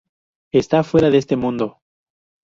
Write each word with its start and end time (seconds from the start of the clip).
Está 0.51 0.83
fuera 0.83 1.11
de 1.11 1.19
este 1.19 1.35
mundo. 1.35 1.77